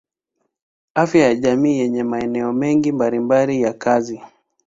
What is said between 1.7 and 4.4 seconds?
yenye maeneo mengi mbalimbali ya kazi.